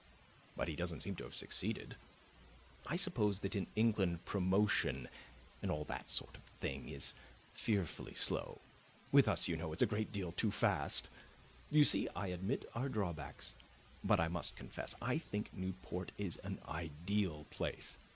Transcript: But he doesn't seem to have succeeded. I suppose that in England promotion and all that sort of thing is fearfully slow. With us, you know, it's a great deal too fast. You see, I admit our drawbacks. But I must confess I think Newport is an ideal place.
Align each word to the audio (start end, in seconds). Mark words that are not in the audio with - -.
But 0.57 0.67
he 0.67 0.75
doesn't 0.75 1.01
seem 1.01 1.15
to 1.17 1.25
have 1.25 1.35
succeeded. 1.35 1.95
I 2.87 2.95
suppose 2.95 3.37
that 3.41 3.55
in 3.55 3.67
England 3.75 4.25
promotion 4.25 5.07
and 5.61 5.69
all 5.69 5.83
that 5.83 6.09
sort 6.09 6.37
of 6.37 6.43
thing 6.59 6.89
is 6.89 7.13
fearfully 7.53 8.15
slow. 8.15 8.61
With 9.11 9.27
us, 9.27 9.47
you 9.47 9.55
know, 9.57 9.73
it's 9.73 9.83
a 9.83 9.93
great 9.93 10.11
deal 10.11 10.31
too 10.31 10.49
fast. 10.49 11.07
You 11.69 11.83
see, 11.83 12.09
I 12.15 12.29
admit 12.29 12.67
our 12.73 12.89
drawbacks. 12.89 13.53
But 14.03 14.19
I 14.19 14.27
must 14.27 14.55
confess 14.55 14.95
I 15.03 15.19
think 15.19 15.53
Newport 15.53 16.11
is 16.17 16.37
an 16.37 16.57
ideal 16.67 17.45
place. 17.51 17.95